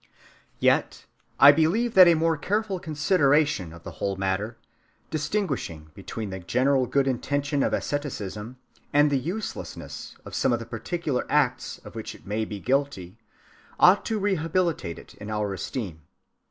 Yet 0.59 1.05
I 1.39 1.51
believe 1.51 1.93
that 1.93 2.07
a 2.07 2.15
more 2.15 2.35
careful 2.35 2.79
consideration 2.79 3.71
of 3.71 3.83
the 3.83 3.91
whole 4.01 4.15
matter, 4.15 4.57
distinguishing 5.11 5.91
between 5.93 6.31
the 6.31 6.39
general 6.39 6.87
good 6.87 7.07
intention 7.07 7.61
of 7.61 7.71
asceticism 7.71 8.57
and 8.91 9.11
the 9.11 9.19
uselessness 9.19 10.15
of 10.25 10.33
some 10.33 10.53
of 10.53 10.57
the 10.57 10.65
particular 10.65 11.27
acts 11.29 11.77
of 11.85 11.93
which 11.93 12.15
it 12.15 12.25
may 12.25 12.45
be 12.45 12.59
guilty, 12.59 13.19
ought 13.79 14.03
to 14.05 14.17
rehabilitate 14.17 14.97
it 14.97 15.13
in 15.21 15.29
our 15.29 15.53
esteem. 15.53 16.01